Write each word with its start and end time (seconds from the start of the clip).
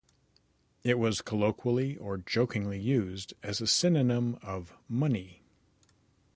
It 0.83 0.97
was 0.97 1.21
colloquially 1.21 1.95
or 1.95 2.17
jokingly 2.17 2.79
used 2.79 3.35
as 3.43 3.61
a 3.61 3.67
synonym 3.67 4.39
of 4.41 4.73
"money". 4.89 5.43